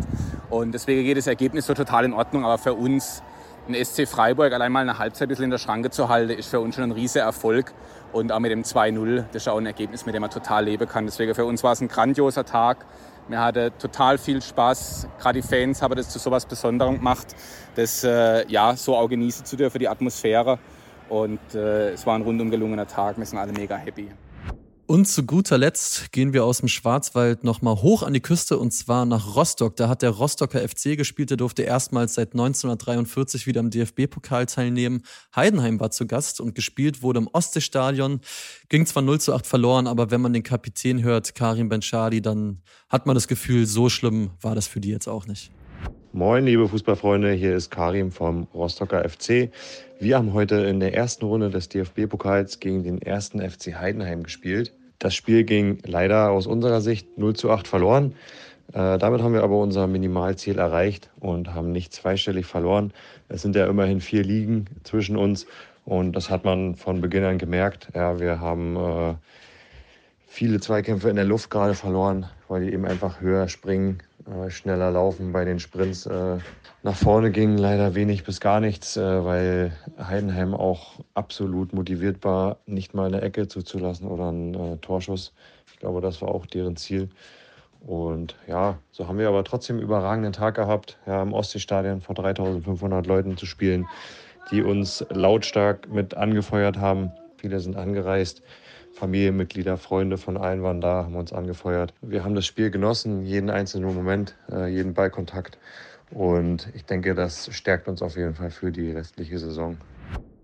Und 0.50 0.72
deswegen 0.72 1.04
geht 1.04 1.18
das 1.18 1.28
Ergebnis 1.28 1.68
so 1.68 1.76
total 1.76 2.06
in 2.06 2.14
Ordnung, 2.14 2.44
aber 2.44 2.58
für 2.58 2.74
uns 2.74 3.22
ein 3.70 3.86
SC 3.86 4.08
Freiburg 4.08 4.52
allein 4.52 4.72
mal 4.72 4.82
eine 4.82 4.98
Halbzeit 4.98 5.28
ein 5.28 5.30
bisschen 5.30 5.46
in 5.46 5.52
der 5.52 5.60
Schranke 5.60 5.92
zu 5.92 6.10
halten, 6.10 6.32
ist 6.32 6.50
für 6.50 6.60
uns 6.60 6.76
schon 6.76 6.86
ein 6.86 6.92
riesiger 6.92 7.26
Erfolg. 7.26 7.74
Und 8.12 8.32
auch 8.32 8.40
mit 8.40 8.52
dem 8.52 8.64
2-0, 8.64 9.26
das 9.32 9.44
ist 9.44 9.48
auch 9.48 9.58
ein 9.58 9.68
Ergebnis, 9.68 10.06
mit 10.06 10.16
dem 10.16 10.22
man 10.22 10.32
total 10.32 10.66
leben 10.66 10.88
kann. 10.88 11.06
Deswegen 11.06 11.36
für 11.36 11.46
uns 11.46 11.64
war 11.64 11.74
es 11.74 11.82
ein 11.82 11.88
grandioser 11.88 12.44
Tag. 12.44 12.86
Wir 13.28 13.40
hatten 13.40 13.72
total 13.78 14.18
viel 14.18 14.42
Spaß. 14.42 15.08
Gerade 15.20 15.42
die 15.42 15.48
Fans 15.48 15.84
haben 15.84 15.96
das 15.96 16.10
zu 16.10 16.18
so 16.18 16.32
etwas 16.32 16.48
Besonderem 16.48 16.96
gemacht, 16.96 17.28
das 17.76 18.04
äh, 18.04 18.48
ja, 18.48 18.76
so 18.76 18.96
auch 18.96 19.08
genießen 19.08 19.46
zu 19.46 19.56
dürfen, 19.56 19.78
die 19.78 19.88
Atmosphäre. 19.88 20.58
Und 21.08 21.40
äh, 21.54 21.92
es 21.92 22.06
war 22.08 22.16
ein 22.16 22.24
rundum 22.24 22.50
gelungener 22.50 22.88
Tag. 22.88 23.18
Wir 23.18 23.26
sind 23.26 23.38
alle 23.38 23.52
mega 23.52 23.76
happy. 23.76 24.10
Und 24.90 25.06
zu 25.06 25.24
guter 25.24 25.60
Letzt 25.60 26.12
gehen 26.14 26.34
wir 26.34 26.44
aus 26.44 26.62
dem 26.62 26.68
Schwarzwald 26.68 27.44
nochmal 27.44 27.76
hoch 27.76 28.02
an 28.02 28.12
die 28.12 28.22
Küste 28.22 28.58
und 28.58 28.72
zwar 28.72 29.06
nach 29.06 29.36
Rostock. 29.36 29.76
Da 29.76 29.88
hat 29.88 30.02
der 30.02 30.10
Rostocker 30.10 30.68
FC 30.68 30.98
gespielt, 30.98 31.30
der 31.30 31.38
durfte 31.38 31.62
erstmals 31.62 32.16
seit 32.16 32.32
1943 32.32 33.46
wieder 33.46 33.60
im 33.60 33.70
DFB-Pokal 33.70 34.48
teilnehmen. 34.48 35.04
Heidenheim 35.36 35.80
war 35.80 35.92
zu 35.92 36.08
Gast 36.08 36.42
und 36.42 36.56
gespielt 36.56 37.04
wurde 37.04 37.20
im 37.20 37.30
Ostseestadion. 37.32 38.22
Ging 38.70 38.88
zwar 38.88 39.04
0 39.04 39.22
zu 39.22 39.36
8 39.36 39.46
verloren, 39.46 39.86
aber 39.86 40.10
wenn 40.10 40.22
man 40.22 40.34
den 40.34 40.42
Kapitän 40.42 41.04
hört, 41.04 41.36
Karim 41.36 41.70
Benchadi, 41.70 42.24
dann 42.24 42.64
hat 42.90 43.06
man 43.06 43.14
das 43.14 43.28
Gefühl, 43.28 43.68
so 43.68 43.90
schlimm 43.90 44.32
war 44.42 44.56
das 44.56 44.66
für 44.66 44.80
die 44.80 44.90
jetzt 44.90 45.08
auch 45.08 45.28
nicht. 45.28 45.52
Moin, 46.14 46.46
liebe 46.46 46.68
Fußballfreunde, 46.68 47.34
hier 47.34 47.56
ist 47.56 47.70
Karim 47.70 48.12
vom 48.12 48.48
Rostocker 48.56 49.08
FC. 49.08 49.52
Wir 50.00 50.18
haben 50.18 50.34
heute 50.34 50.56
in 50.56 50.80
der 50.80 50.96
ersten 50.96 51.26
Runde 51.26 51.52
des 51.52 51.70
DFB-Pokals 51.70 52.60
gegen 52.60 52.84
den 52.84 53.00
ersten 53.00 53.48
FC 53.48 53.76
Heidenheim 53.76 54.24
gespielt. 54.24 54.74
Das 55.00 55.16
Spiel 55.16 55.46
ging 55.46 55.80
leider 55.86 56.30
aus 56.30 56.46
unserer 56.46 56.82
Sicht 56.82 57.18
0 57.18 57.36
zu 57.36 57.50
8 57.50 57.68
verloren. 57.68 58.16
Äh, 58.74 58.98
damit 58.98 59.22
haben 59.22 59.34
wir 59.34 59.44
aber 59.44 59.58
unser 59.58 59.88
Minimalziel 59.88 60.60
erreicht 60.60 61.10
und 61.20 61.54
haben 61.54 61.72
nicht 61.72 61.94
zweistellig 61.94 62.46
verloren. 62.46 62.92
Es 63.30 63.42
sind 63.42 63.56
ja 63.56 63.66
immerhin 63.66 64.02
vier 64.02 64.24
Ligen 64.24 64.66
zwischen 64.84 65.16
uns 65.16 65.48
und 65.86 66.12
das 66.14 66.30
hat 66.30 66.44
man 66.44 66.76
von 66.76 67.02
Beginn 67.02 67.24
an 67.24 67.38
gemerkt. 67.38 67.88
Ja, 67.96 68.20
wir 68.20 68.42
haben 68.42 68.76
äh, 68.76 69.14
viele 70.28 70.60
Zweikämpfe 70.60 71.10
in 71.10 71.16
der 71.16 71.26
Luft 71.26 71.50
gerade 71.50 71.74
verloren, 71.74 72.28
weil 72.48 72.66
die 72.66 72.74
eben 72.74 72.86
einfach 72.86 73.22
höher 73.22 73.48
springen, 73.48 74.04
äh, 74.26 74.50
schneller 74.50 74.92
laufen 74.92 75.32
bei 75.32 75.46
den 75.46 75.60
Sprints. 75.60 76.06
Äh, 76.06 76.38
nach 76.84 76.96
vorne 76.96 77.32
ging 77.32 77.58
leider 77.58 77.96
wenig 77.96 78.24
bis 78.24 78.40
gar 78.40 78.60
nichts, 78.60 78.98
äh, 78.98 79.26
weil 79.26 79.72
Heidenheim 79.98 80.54
auch 80.54 81.00
absolut 81.14 81.74
motiviert 81.74 82.24
war, 82.24 82.58
nicht 82.66 82.94
mal 82.94 83.08
eine 83.08 83.22
Ecke 83.22 83.48
zuzulassen 83.48 84.08
oder 84.08 84.30
einen 84.30 84.82
Torschuss. 84.82 85.34
Ich 85.72 85.80
glaube, 85.80 86.02
das 86.02 86.22
war 86.22 86.30
auch 86.30 86.46
deren 86.46 86.76
Ziel. 86.76 87.10
Und 87.82 88.36
ja, 88.48 88.78
so 88.92 89.08
haben 89.08 89.18
wir 89.18 89.30
aber 89.30 89.44
trotzdem 89.44 89.78
einen 89.78 89.86
überragenden 89.86 90.34
Tag 90.34 90.56
gehabt, 90.56 90.98
ja, 91.06 91.22
im 91.22 91.34
Ostseestadion 91.34 92.02
vor 92.02 92.16
3500 92.16 93.08
Leuten 93.08 93.38
zu 93.38 93.46
spielen, 93.46 93.88
die 94.52 94.62
uns 94.62 95.06
lautstark 95.10 95.90
mit 95.90 96.16
angefeuert 96.16 96.78
haben. 96.78 97.12
Viele 97.38 97.60
sind 97.60 97.78
angereist. 97.78 98.42
Familienmitglieder, 98.94 99.78
Freunde 99.78 100.18
von 100.18 100.38
allen 100.38 100.64
waren 100.64 100.82
da, 100.82 101.04
haben 101.04 101.16
uns 101.16 101.32
angefeuert. 101.32 101.94
Wir 102.02 102.24
haben 102.24 102.36
das 102.36 102.46
Spiel 102.46 102.72
genossen, 102.72 103.24
jeden 103.26 103.50
einzelnen 103.50 103.94
Moment, 103.94 104.36
äh, 104.52 104.68
jeden 104.68 104.94
Ballkontakt. 104.94 105.58
Und 106.12 106.70
ich 106.74 106.86
denke, 106.86 107.16
das 107.16 107.54
stärkt 107.54 107.88
uns 107.88 108.02
auf 108.02 108.16
jeden 108.16 108.34
Fall 108.34 108.50
für 108.50 108.72
die 108.72 108.92
restliche 108.92 109.38
Saison. 109.38 109.78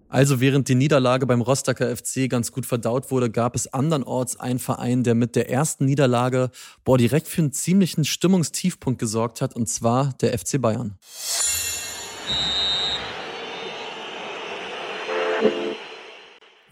Also 0.07 0.39
während 0.39 0.69
die 0.69 0.75
Niederlage 0.75 1.25
beim 1.25 1.42
Rostocker 1.42 1.94
FC 1.94 2.30
ganz 2.30 2.51
gut 2.51 2.65
verdaut 2.65 3.11
wurde, 3.11 3.30
gab 3.30 3.56
es 3.56 3.73
andernorts 3.73 4.40
einen 4.40 4.59
Verein, 4.59 5.04
der 5.04 5.16
mit 5.16 5.35
der 5.35 5.49
ersten 5.49 5.85
Niederlage 5.85 6.52
boah, 6.85 6.97
direkt 6.97 7.28
für 7.28 7.42
einen 7.42 7.52
ziemlichen 7.52 8.06
Stimmungstiefpunkt 8.06 8.99
gesorgt 8.99 9.42
hat, 9.42 9.56
und 9.56 9.68
zwar 9.68 10.14
der 10.21 10.37
FC 10.37 10.61
Bayern. 10.61 10.97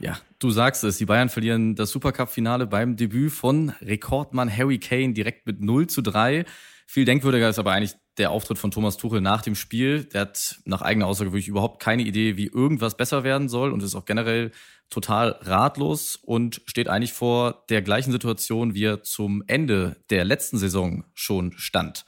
Ja, 0.03 0.19
du 0.39 0.51
sagst 0.51 0.83
es, 0.83 0.97
die 0.97 1.05
Bayern 1.05 1.29
verlieren 1.29 1.75
das 1.75 1.91
Supercup-Finale 1.91 2.67
beim 2.67 2.97
Debüt 2.97 3.31
von 3.31 3.69
Rekordmann 3.79 4.51
Harry 4.51 4.77
Kane 4.77 5.13
direkt 5.13 5.47
mit 5.47 5.61
0 5.61 5.87
zu 5.87 6.01
3. 6.01 6.43
Viel 6.85 7.05
denkwürdiger 7.05 7.47
ist 7.47 7.57
aber 7.57 7.71
eigentlich 7.71 7.95
der 8.17 8.31
Auftritt 8.31 8.57
von 8.57 8.69
Thomas 8.69 8.97
Tuchel 8.97 9.21
nach 9.21 9.43
dem 9.43 9.55
Spiel. 9.55 10.03
Der 10.03 10.21
hat 10.21 10.57
nach 10.65 10.81
eigener 10.81 11.07
Aussage 11.07 11.31
wirklich 11.31 11.47
überhaupt 11.47 11.81
keine 11.81 12.03
Idee, 12.03 12.35
wie 12.35 12.47
irgendwas 12.47 12.97
besser 12.97 13.23
werden 13.23 13.47
soll 13.47 13.71
und 13.71 13.81
ist 13.81 13.95
auch 13.95 14.03
generell 14.03 14.51
total 14.89 15.37
ratlos 15.39 16.17
und 16.17 16.61
steht 16.65 16.89
eigentlich 16.89 17.13
vor 17.13 17.63
der 17.69 17.81
gleichen 17.81 18.11
Situation, 18.11 18.73
wie 18.73 18.83
er 18.83 19.03
zum 19.03 19.41
Ende 19.47 19.95
der 20.09 20.25
letzten 20.25 20.57
Saison 20.57 21.05
schon 21.13 21.53
stand. 21.55 22.03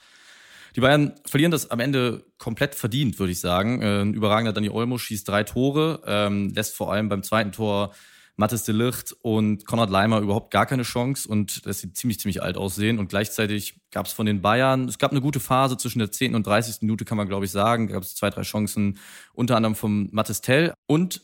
Die 0.76 0.80
Bayern 0.80 1.14
verlieren 1.24 1.50
das 1.50 1.70
am 1.70 1.80
Ende 1.80 2.26
komplett 2.36 2.74
verdient, 2.74 3.18
würde 3.18 3.32
ich 3.32 3.40
sagen. 3.40 3.80
Äh, 3.80 4.02
ein 4.02 4.12
überragender 4.12 4.52
Dani 4.52 4.68
Olmo 4.68 4.98
schießt 4.98 5.26
drei 5.26 5.42
Tore, 5.42 6.02
ähm, 6.06 6.52
lässt 6.54 6.76
vor 6.76 6.92
allem 6.92 7.08
beim 7.08 7.22
zweiten 7.22 7.50
Tor 7.50 7.94
Mathis 8.36 8.64
de 8.64 8.74
Licht 8.74 9.16
und 9.22 9.64
Konrad 9.64 9.88
Leimer 9.88 10.20
überhaupt 10.20 10.50
gar 10.50 10.66
keine 10.66 10.82
Chance 10.82 11.26
und 11.26 11.64
das 11.64 11.80
sieht 11.80 11.96
ziemlich, 11.96 12.20
ziemlich 12.20 12.42
alt 12.42 12.58
aussehen. 12.58 12.98
Und 12.98 13.08
gleichzeitig 13.08 13.80
gab 13.90 14.04
es 14.04 14.12
von 14.12 14.26
den 14.26 14.42
Bayern, 14.42 14.86
es 14.86 14.98
gab 14.98 15.12
eine 15.12 15.22
gute 15.22 15.40
Phase 15.40 15.78
zwischen 15.78 16.00
der 16.00 16.12
10. 16.12 16.34
und 16.34 16.46
30. 16.46 16.82
Minute, 16.82 17.06
kann 17.06 17.16
man 17.16 17.26
glaube 17.26 17.46
ich 17.46 17.50
sagen. 17.50 17.86
gab 17.86 18.02
es 18.02 18.14
zwei, 18.14 18.28
drei 18.28 18.42
Chancen, 18.42 18.98
unter 19.32 19.56
anderem 19.56 19.74
vom 19.74 20.10
Mathis 20.12 20.42
Tell 20.42 20.74
und 20.86 21.22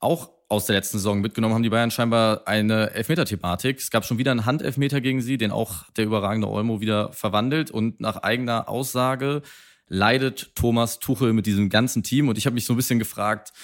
auch 0.00 0.31
aus 0.52 0.66
der 0.66 0.76
letzten 0.76 0.98
Saison 0.98 1.22
mitgenommen 1.22 1.54
haben 1.54 1.62
die 1.62 1.70
Bayern 1.70 1.90
scheinbar 1.90 2.46
eine 2.46 2.90
Elfmeter-Thematik. 2.90 3.78
Es 3.78 3.90
gab 3.90 4.04
schon 4.04 4.18
wieder 4.18 4.32
einen 4.32 4.44
Handelfmeter 4.44 5.00
gegen 5.00 5.22
sie, 5.22 5.38
den 5.38 5.50
auch 5.50 5.88
der 5.96 6.04
überragende 6.04 6.46
Olmo 6.46 6.82
wieder 6.82 7.10
verwandelt. 7.14 7.70
Und 7.70 8.00
nach 8.00 8.18
eigener 8.18 8.68
Aussage 8.68 9.40
leidet 9.88 10.54
Thomas 10.54 10.98
Tuchel 10.98 11.32
mit 11.32 11.46
diesem 11.46 11.70
ganzen 11.70 12.02
Team. 12.02 12.28
Und 12.28 12.36
ich 12.36 12.44
habe 12.44 12.52
mich 12.52 12.66
so 12.66 12.74
ein 12.74 12.76
bisschen 12.76 12.98
gefragt, 12.98 13.54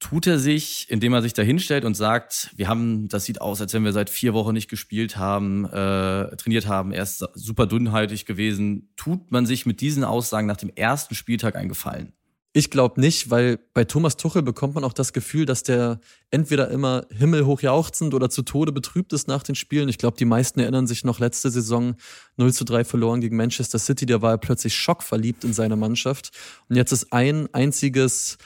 tut 0.00 0.26
er 0.26 0.40
sich, 0.40 0.90
indem 0.90 1.12
er 1.12 1.22
sich 1.22 1.32
da 1.32 1.42
hinstellt 1.42 1.84
und 1.84 1.94
sagt, 1.94 2.50
wir 2.56 2.66
haben, 2.66 3.06
das 3.06 3.24
sieht 3.26 3.40
aus, 3.40 3.60
als 3.60 3.72
wenn 3.72 3.84
wir 3.84 3.92
seit 3.92 4.10
vier 4.10 4.34
Wochen 4.34 4.52
nicht 4.52 4.68
gespielt 4.68 5.16
haben, 5.16 5.64
äh, 5.66 6.34
trainiert 6.36 6.66
haben, 6.66 6.90
er 6.90 7.04
ist 7.04 7.24
super 7.34 7.68
dünnhaltig 7.68 8.26
gewesen. 8.26 8.92
Tut 8.96 9.30
man 9.30 9.46
sich 9.46 9.64
mit 9.64 9.80
diesen 9.80 10.02
Aussagen 10.02 10.48
nach 10.48 10.56
dem 10.56 10.72
ersten 10.74 11.14
Spieltag 11.14 11.54
einen 11.54 11.68
Gefallen? 11.68 12.14
Ich 12.52 12.70
glaube 12.70 13.00
nicht, 13.00 13.30
weil 13.30 13.60
bei 13.74 13.84
Thomas 13.84 14.16
Tuchel 14.16 14.42
bekommt 14.42 14.74
man 14.74 14.82
auch 14.82 14.92
das 14.92 15.12
Gefühl, 15.12 15.46
dass 15.46 15.62
der 15.62 16.00
entweder 16.32 16.68
immer 16.68 17.06
himmelhoch 17.16 17.60
jauchzend 17.60 18.12
oder 18.12 18.28
zu 18.28 18.42
Tode 18.42 18.72
betrübt 18.72 19.12
ist 19.12 19.28
nach 19.28 19.44
den 19.44 19.54
Spielen. 19.54 19.88
Ich 19.88 19.98
glaube, 19.98 20.16
die 20.16 20.24
meisten 20.24 20.58
erinnern 20.58 20.88
sich 20.88 21.04
noch 21.04 21.20
letzte 21.20 21.50
Saison 21.50 21.94
0 22.38 22.52
zu 22.52 22.64
3 22.64 22.82
verloren 22.82 23.20
gegen 23.20 23.36
Manchester 23.36 23.78
City. 23.78 24.04
Da 24.04 24.20
war 24.20 24.32
er 24.32 24.38
plötzlich 24.38 24.74
schockverliebt 24.74 25.44
in 25.44 25.52
seine 25.52 25.76
Mannschaft. 25.76 26.32
Und 26.68 26.74
jetzt 26.74 26.90
ist 26.90 27.12
ein 27.12 27.48
einziges 27.54 28.36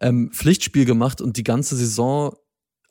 ähm, 0.00 0.32
Pflichtspiel 0.32 0.84
gemacht 0.84 1.20
und 1.20 1.36
die 1.36 1.44
ganze 1.44 1.76
Saison 1.76 2.34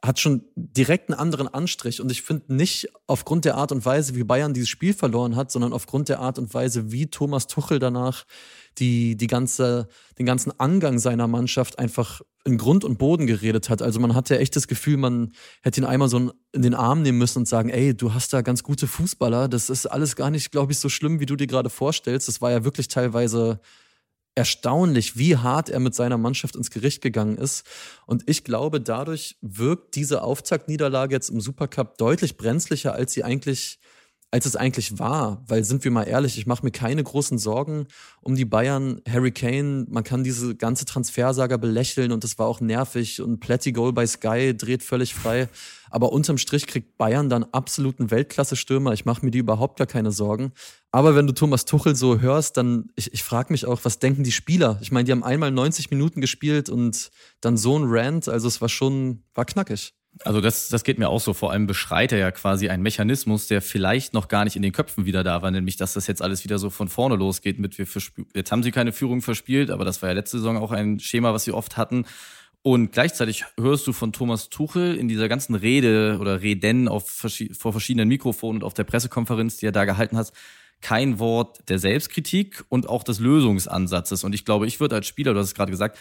hat 0.04 0.20
schon 0.20 0.44
direkt 0.56 1.10
einen 1.10 1.20
anderen 1.20 1.48
Anstrich. 1.48 2.02
Und 2.02 2.12
ich 2.12 2.24
finde 2.24 2.54
nicht 2.56 2.90
aufgrund 3.06 3.46
der 3.46 3.56
Art 3.56 3.72
und 3.72 3.86
Weise, 3.86 4.16
wie 4.16 4.24
Bayern 4.24 4.54
dieses 4.54 4.70
Spiel 4.70 4.94
verloren 4.94 5.36
hat, 5.36 5.52
sondern 5.52 5.74
aufgrund 5.74 6.10
der 6.10 6.20
Art 6.20 6.40
und 6.40 6.54
Weise, 6.54 6.92
wie 6.92 7.08
Thomas 7.08 7.48
Tuchel 7.48 7.78
danach 7.78 8.26
die, 8.80 9.16
die 9.16 9.28
ganze, 9.28 9.88
den 10.18 10.26
ganzen 10.26 10.60
Angang 10.60 10.98
seiner 10.98 11.28
Mannschaft 11.28 11.78
einfach 11.78 12.22
in 12.46 12.58
Grund 12.58 12.84
und 12.84 12.98
Boden 12.98 13.28
geredet 13.28 13.70
hat. 13.70 13.84
Also 13.84 14.00
man 14.00 14.16
hatte 14.16 14.40
echt 14.40 14.56
das 14.56 14.68
Gefühl, 14.68 14.98
man 14.98 15.34
hätte 15.62 15.82
ihn 15.82 15.86
einmal 15.86 16.10
so 16.10 16.32
in 16.52 16.62
den 16.62 16.74
Arm 16.74 17.04
nehmen 17.04 17.20
müssen 17.20 17.40
und 17.40 17.48
sagen, 17.48 17.70
ey, 17.70 17.96
du 17.96 18.14
hast 18.14 18.34
da 18.34 18.42
ganz 18.42 18.64
gute 18.64 18.88
Fußballer. 18.88 19.48
Das 19.48 19.70
ist 19.70 19.86
alles 19.86 20.16
gar 20.16 20.32
nicht, 20.32 20.52
glaube 20.52 20.72
ich, 20.72 20.80
so 20.80 20.90
schlimm, 20.90 21.20
wie 21.20 21.28
du 21.28 21.36
dir 21.36 21.48
gerade 21.48 21.70
vorstellst. 21.70 22.28
Das 22.28 22.42
war 22.42 22.50
ja 22.50 22.64
wirklich 22.64 22.88
teilweise 22.88 23.60
erstaunlich, 24.36 25.18
wie 25.18 25.38
hart 25.38 25.70
er 25.70 25.80
mit 25.80 25.94
seiner 25.94 26.18
Mannschaft 26.18 26.56
ins 26.56 26.72
Gericht 26.72 27.02
gegangen 27.02 27.38
ist. 27.38 27.66
Und 28.06 28.24
ich 28.28 28.44
glaube, 28.44 28.80
dadurch 28.80 29.38
wirkt 29.42 29.96
diese 29.96 30.24
Auftaktniederlage 30.24 31.14
jetzt 31.14 31.30
im 31.30 31.42
Supercup 31.42 31.98
deutlich 31.98 32.38
brenzlicher, 32.38 32.94
als 32.94 33.14
sie 33.14 33.24
eigentlich 33.24 33.80
als 34.32 34.46
es 34.46 34.56
eigentlich 34.56 34.98
war. 34.98 35.44
Weil 35.48 35.64
sind 35.66 35.84
wir 35.84 35.92
mal 35.92 36.04
ehrlich, 36.04 36.38
ich 36.38 36.48
mache 36.48 36.66
mir 36.66 36.72
keine 36.72 37.04
großen 37.04 37.38
Sorgen 37.38 37.88
um 38.22 38.36
die 38.36 38.46
Bayern. 38.46 39.02
Harry 39.08 39.32
Kane, 39.32 39.86
man 39.90 40.06
kann 40.06 40.24
diese 40.24 40.56
ganze 40.56 40.86
Transfersaga 40.86 41.58
belächeln 41.58 42.14
und 42.14 42.24
das 42.24 42.40
war 42.40 42.48
auch 42.48 42.62
nervig 42.62 43.22
und 43.22 43.42
Platty 43.42 43.74
Goal 43.74 43.92
bei 43.92 44.08
Sky 44.08 44.56
dreht 44.56 44.84
völlig 44.84 45.14
frei. 45.14 45.50
Aber 45.90 46.14
unterm 46.14 46.38
Strich 46.38 46.66
kriegt 46.66 46.98
Bayern 46.98 47.28
dann 47.28 47.44
absoluten 47.44 48.10
Weltklasse-Stürmer. 48.10 48.94
Ich 48.94 49.04
mache 49.04 49.26
mir 49.26 49.32
die 49.32 49.40
überhaupt 49.40 49.78
gar 49.78 49.88
keine 49.88 50.14
Sorgen. 50.14 50.54
Aber 50.92 51.16
wenn 51.16 51.28
du 51.28 51.34
Thomas 51.34 51.66
Tuchel 51.66 51.98
so 51.98 52.22
hörst, 52.22 52.56
dann, 52.56 52.90
ich, 52.96 53.14
ich 53.14 53.24
frage 53.24 53.52
mich 53.52 53.66
auch, 53.66 53.82
was 53.84 54.00
denken 54.00 54.24
die 54.24 54.32
Spieler? 54.32 54.80
Ich 54.82 54.94
meine, 54.94 55.04
die 55.04 55.12
haben 55.12 55.24
einmal 55.24 55.52
90 55.52 55.90
Minuten 55.92 56.22
gespielt 56.22 56.70
und 56.70 57.12
dann 57.42 57.58
so 57.58 57.78
ein 57.78 57.84
Rant. 57.88 58.30
Also 58.30 58.48
es 58.48 58.62
war 58.62 58.70
schon, 58.70 59.24
war 59.34 59.44
knackig. 59.44 59.94
Also 60.24 60.42
das, 60.42 60.70
das 60.70 60.84
geht 60.84 61.00
mir 61.00 61.10
auch 61.10 61.22
so. 61.22 61.34
Vor 61.34 61.52
allem 61.52 61.68
beschreit 61.68 62.12
er 62.12 62.20
ja 62.20 62.32
quasi 62.32 62.70
einen 62.70 62.84
Mechanismus, 62.84 63.48
der 63.48 63.62
vielleicht 63.62 64.14
noch 64.14 64.28
gar 64.28 64.44
nicht 64.44 64.56
in 64.56 64.62
den 64.62 64.72
Köpfen 64.72 65.06
wieder 65.06 65.24
da 65.24 65.42
war, 65.42 65.52
nämlich 65.52 65.78
dass 65.78 65.94
das 65.94 66.08
jetzt 66.08 66.22
alles 66.22 66.44
wieder 66.44 66.60
so 66.60 66.70
von 66.70 66.90
vorne 66.90 67.16
losgeht 67.16 67.60
mit 67.60 67.78
wir 67.78 67.88
jetzt 68.34 68.52
haben 68.52 68.64
sie 68.64 68.72
keine 68.72 68.92
Führung 68.92 69.22
verspielt, 69.22 69.72
aber 69.72 69.86
das 69.86 70.02
war 70.02 70.10
ja 70.10 70.16
letzte 70.16 70.38
Saison 70.38 70.58
auch 70.58 70.72
ein 70.72 71.00
Schema, 71.00 71.34
was 71.34 71.46
sie 71.46 71.54
oft 71.54 71.78
hatten. 71.78 72.06
Und 72.64 72.92
gleichzeitig 72.92 73.46
hörst 73.60 73.88
du 73.88 73.94
von 73.94 74.14
Thomas 74.14 74.50
Tuchel 74.50 74.96
in 74.96 75.08
dieser 75.08 75.28
ganzen 75.28 75.56
Rede 75.56 76.18
oder 76.20 76.42
Reden 76.42 76.88
auf, 76.88 77.10
vor 77.10 77.72
verschiedenen 77.72 78.08
Mikrofonen 78.08 78.62
und 78.62 78.64
auf 78.66 78.76
der 78.76 78.84
Pressekonferenz, 78.84 79.58
die 79.58 79.66
er 79.66 79.72
da 79.72 79.86
gehalten 79.86 80.16
hat, 80.18 80.32
kein 80.82 81.20
Wort 81.20 81.70
der 81.70 81.80
Selbstkritik 81.80 82.64
und 82.70 82.90
auch 82.90 83.04
des 83.04 83.20
Lösungsansatzes. 83.20 84.24
Und 84.24 84.34
ich 84.34 84.46
glaube, 84.46 84.68
ich 84.68 84.80
würde 84.80 84.96
als 84.96 85.08
Spieler, 85.08 85.34
du 85.34 85.40
hast 85.40 85.48
es 85.48 85.56
gerade 85.56 85.72
gesagt, 85.72 85.98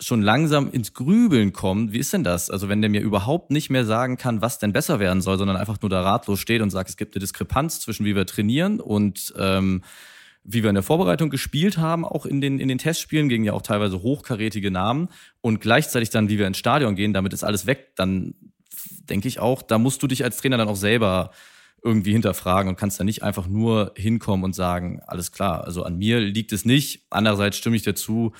schon 0.00 0.22
langsam 0.22 0.70
ins 0.70 0.94
Grübeln 0.94 1.52
kommt, 1.52 1.92
wie 1.92 1.98
ist 1.98 2.12
denn 2.12 2.22
das? 2.22 2.50
Also 2.50 2.68
wenn 2.68 2.80
der 2.80 2.90
mir 2.90 3.00
überhaupt 3.00 3.50
nicht 3.50 3.68
mehr 3.68 3.84
sagen 3.84 4.16
kann, 4.16 4.40
was 4.40 4.58
denn 4.58 4.72
besser 4.72 5.00
werden 5.00 5.20
soll, 5.20 5.38
sondern 5.38 5.56
einfach 5.56 5.80
nur 5.80 5.90
da 5.90 6.02
ratlos 6.02 6.38
steht 6.38 6.62
und 6.62 6.70
sagt, 6.70 6.88
es 6.88 6.96
gibt 6.96 7.14
eine 7.14 7.20
Diskrepanz 7.20 7.80
zwischen 7.80 8.06
wie 8.06 8.14
wir 8.14 8.26
trainieren 8.26 8.80
und 8.80 9.34
ähm, 9.36 9.82
wie 10.44 10.62
wir 10.62 10.70
in 10.70 10.74
der 10.74 10.84
Vorbereitung 10.84 11.30
gespielt 11.30 11.78
haben, 11.78 12.04
auch 12.04 12.26
in 12.26 12.40
den, 12.40 12.60
in 12.60 12.68
den 12.68 12.78
Testspielen 12.78 13.28
gegen 13.28 13.44
ja 13.44 13.52
auch 13.52 13.62
teilweise 13.62 14.02
hochkarätige 14.02 14.70
Namen 14.70 15.08
und 15.40 15.60
gleichzeitig 15.60 16.10
dann, 16.10 16.28
wie 16.28 16.38
wir 16.38 16.46
ins 16.46 16.58
Stadion 16.58 16.94
gehen, 16.94 17.12
damit 17.12 17.32
ist 17.32 17.44
alles 17.44 17.66
weg, 17.66 17.92
dann 17.96 18.34
denke 19.10 19.26
ich 19.26 19.40
auch, 19.40 19.62
da 19.62 19.78
musst 19.78 20.02
du 20.02 20.06
dich 20.06 20.22
als 20.22 20.38
Trainer 20.38 20.58
dann 20.58 20.68
auch 20.68 20.76
selber 20.76 21.32
irgendwie 21.82 22.12
hinterfragen 22.12 22.68
und 22.68 22.76
kannst 22.76 22.98
dann 22.98 23.06
nicht 23.06 23.22
einfach 23.22 23.46
nur 23.46 23.92
hinkommen 23.96 24.44
und 24.44 24.54
sagen, 24.54 25.00
alles 25.06 25.32
klar, 25.32 25.64
also 25.64 25.82
an 25.82 25.98
mir 25.98 26.20
liegt 26.20 26.52
es 26.52 26.64
nicht. 26.64 27.06
Andererseits 27.10 27.56
stimme 27.56 27.76
ich 27.76 27.82
dazu, 27.82 28.32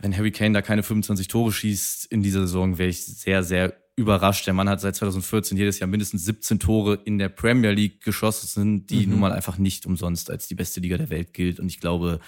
wenn 0.00 0.16
Harry 0.16 0.30
Kane 0.30 0.54
da 0.54 0.62
keine 0.62 0.82
25 0.82 1.28
Tore 1.28 1.52
schießt 1.52 2.06
in 2.06 2.22
dieser 2.22 2.40
Saison, 2.40 2.78
wäre 2.78 2.88
ich 2.88 3.04
sehr, 3.04 3.42
sehr 3.42 3.74
überrascht. 3.96 4.46
Der 4.46 4.54
Mann 4.54 4.68
hat 4.68 4.80
seit 4.80 4.96
2014 4.96 5.58
jedes 5.58 5.80
Jahr 5.80 5.88
mindestens 5.88 6.24
17 6.24 6.60
Tore 6.60 7.00
in 7.04 7.18
der 7.18 7.28
Premier 7.28 7.72
League 7.72 8.02
geschossen, 8.02 8.86
die 8.86 9.06
mhm. 9.06 9.12
nun 9.12 9.20
mal 9.20 9.32
einfach 9.32 9.58
nicht 9.58 9.86
umsonst 9.86 10.30
als 10.30 10.46
die 10.46 10.54
beste 10.54 10.80
Liga 10.80 10.96
der 10.96 11.10
Welt 11.10 11.34
gilt. 11.34 11.58
Und 11.58 11.66
ich 11.66 11.80
glaube, 11.80 12.20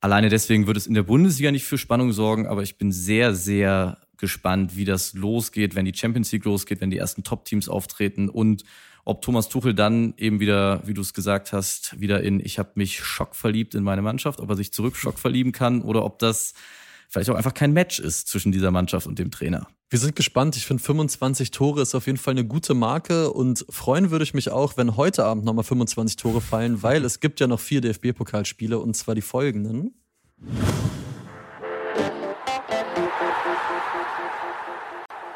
alleine 0.00 0.30
deswegen 0.30 0.66
wird 0.66 0.78
es 0.78 0.86
in 0.86 0.94
der 0.94 1.02
Bundesliga 1.02 1.52
nicht 1.52 1.64
für 1.64 1.78
Spannung 1.78 2.12
sorgen, 2.12 2.46
aber 2.46 2.62
ich 2.62 2.78
bin 2.78 2.92
sehr, 2.92 3.34
sehr 3.34 3.98
gespannt, 4.16 4.76
wie 4.76 4.84
das 4.84 5.12
losgeht, 5.12 5.74
wenn 5.74 5.84
die 5.84 5.94
Champions 5.94 6.32
League 6.32 6.44
losgeht, 6.44 6.80
wenn 6.80 6.90
die 6.90 6.98
ersten 6.98 7.24
Top-Teams 7.24 7.68
auftreten 7.68 8.28
und 8.28 8.64
ob 9.04 9.20
Thomas 9.20 9.48
Tuchel 9.48 9.74
dann 9.74 10.14
eben 10.16 10.38
wieder, 10.38 10.86
wie 10.86 10.94
du 10.94 11.00
es 11.00 11.12
gesagt 11.12 11.52
hast, 11.52 12.00
wieder 12.00 12.22
in 12.22 12.38
ich 12.38 12.60
habe 12.60 12.70
mich 12.76 13.00
schockverliebt 13.00 13.74
in 13.74 13.82
meine 13.82 14.00
Mannschaft, 14.00 14.38
ob 14.38 14.48
er 14.48 14.56
sich 14.56 14.72
zurück 14.72 14.96
schockverlieben 14.96 15.50
kann 15.50 15.82
oder 15.82 16.04
ob 16.04 16.20
das 16.20 16.54
vielleicht 17.12 17.30
auch 17.30 17.36
einfach 17.36 17.54
kein 17.54 17.72
Match 17.72 18.00
ist 18.00 18.28
zwischen 18.28 18.52
dieser 18.52 18.70
Mannschaft 18.70 19.06
und 19.06 19.18
dem 19.18 19.30
Trainer. 19.30 19.66
Wir 19.90 19.98
sind 19.98 20.16
gespannt. 20.16 20.56
Ich 20.56 20.64
finde 20.64 20.82
25 20.82 21.50
Tore 21.50 21.82
ist 21.82 21.94
auf 21.94 22.06
jeden 22.06 22.16
Fall 22.16 22.32
eine 22.32 22.46
gute 22.46 22.72
Marke 22.72 23.30
und 23.30 23.66
freuen 23.68 24.10
würde 24.10 24.22
ich 24.22 24.32
mich 24.32 24.50
auch, 24.50 24.78
wenn 24.78 24.96
heute 24.96 25.24
Abend 25.26 25.44
nochmal 25.44 25.64
25 25.64 26.16
Tore 26.16 26.40
fallen, 26.40 26.82
weil 26.82 27.04
es 27.04 27.20
gibt 27.20 27.40
ja 27.40 27.46
noch 27.46 27.60
vier 27.60 27.82
DFB-Pokalspiele 27.82 28.78
und 28.78 28.96
zwar 28.96 29.14
die 29.14 29.20
folgenden. 29.20 29.94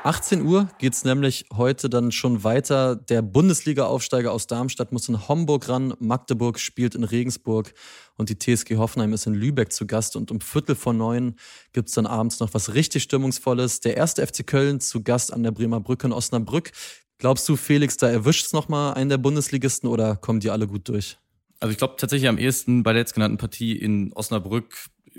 18 0.06 0.42
Uhr 0.42 0.68
geht 0.78 0.92
es 0.92 1.04
nämlich 1.04 1.46
heute 1.52 1.90
dann 1.90 2.12
schon 2.12 2.44
weiter. 2.44 2.94
Der 2.94 3.22
Bundesliga-Aufsteiger 3.22 4.30
aus 4.30 4.46
Darmstadt 4.46 4.92
muss 4.92 5.08
in 5.08 5.26
Homburg 5.26 5.68
ran. 5.68 5.94
Magdeburg 5.98 6.60
spielt 6.60 6.94
in 6.94 7.02
Regensburg 7.02 7.74
und 8.16 8.28
die 8.28 8.38
TSG 8.38 8.76
Hoffenheim 8.76 9.12
ist 9.12 9.26
in 9.26 9.34
Lübeck 9.34 9.72
zu 9.72 9.84
Gast. 9.84 10.14
Und 10.14 10.30
um 10.30 10.40
Viertel 10.40 10.76
vor 10.76 10.92
neun 10.92 11.34
gibt 11.72 11.88
es 11.88 11.96
dann 11.96 12.06
abends 12.06 12.38
noch 12.38 12.54
was 12.54 12.74
richtig 12.74 13.02
Stimmungsvolles. 13.02 13.80
Der 13.80 13.96
erste 13.96 14.24
FC 14.24 14.46
Köln 14.46 14.78
zu 14.78 15.02
Gast 15.02 15.32
an 15.32 15.42
der 15.42 15.50
Bremer 15.50 15.80
Brücke 15.80 16.06
in 16.06 16.12
Osnabrück. 16.12 16.70
Glaubst 17.18 17.48
du, 17.48 17.56
Felix, 17.56 17.96
da 17.96 18.08
erwischt 18.08 18.46
es 18.46 18.52
nochmal 18.52 18.94
einen 18.94 19.10
der 19.10 19.18
Bundesligisten 19.18 19.90
oder 19.90 20.14
kommen 20.14 20.38
die 20.38 20.50
alle 20.50 20.68
gut 20.68 20.88
durch? 20.88 21.18
Also 21.58 21.72
ich 21.72 21.78
glaube 21.78 21.96
tatsächlich 21.98 22.28
am 22.28 22.38
ehesten 22.38 22.84
bei 22.84 22.92
der 22.92 23.00
jetzt 23.00 23.14
genannten 23.14 23.38
Partie 23.38 23.72
in 23.72 24.12
Osnabrück 24.12 24.72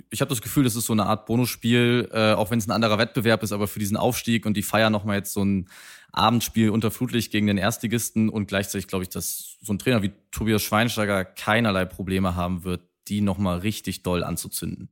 ich 0.10 0.22
habe 0.22 0.30
das 0.30 0.42
Gefühl, 0.42 0.64
das 0.64 0.76
ist 0.76 0.86
so 0.86 0.94
eine 0.94 1.06
Art 1.06 1.26
Bonusspiel, 1.26 2.10
äh, 2.12 2.34
auch 2.34 2.52
wenn 2.52 2.60
es 2.60 2.68
ein 2.68 2.72
anderer 2.72 2.98
Wettbewerb 2.98 3.44
ist, 3.44 3.52
aber 3.52 3.68
für 3.68 3.80
diesen 3.80 3.98
Aufstieg 3.98 4.46
und 4.46 4.56
die 4.56 4.64
feiern 4.64 4.92
nochmal 4.92 5.18
jetzt 5.18 5.34
so 5.34 5.44
ein 5.44 5.70
Abendspiel 6.12 6.70
unter 6.70 6.92
Flutlicht 6.92 7.32
gegen 7.32 7.48
den 7.48 7.58
Erstligisten 7.58 8.30
und 8.30 8.48
gleichzeitig 8.48 8.88
glaube 8.88 9.04
ich, 9.04 9.10
dass 9.10 9.58
so 9.62 9.74
ein 9.74 9.80
Trainer 9.80 10.02
wie 10.04 10.12
Tobias 10.32 10.62
Schweinsteiger 10.62 11.26
keinerlei 11.26 11.86
Probleme 11.86 12.36
haben 12.36 12.64
wird, 12.64 12.82
die 13.08 13.22
nochmal 13.22 13.60
richtig 13.60 14.04
doll 14.04 14.24
anzuzünden. 14.24 14.90